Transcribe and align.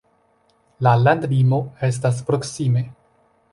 La 0.87 0.93
landlimo 1.01 1.61
estas 1.91 2.25
proksime. 2.31 2.85